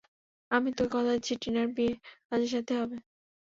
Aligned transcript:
আমি 0.51 0.69
তোকে 0.71 0.91
কথা 0.95 1.11
দিচ্ছি, 1.15 1.33
টিনার 1.41 1.67
বিয়ে 1.75 1.93
রাজের 2.29 2.51
সাথেই 2.53 2.77
হবে। 2.81 2.97